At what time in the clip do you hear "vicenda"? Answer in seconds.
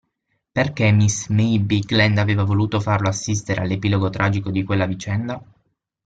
4.87-5.39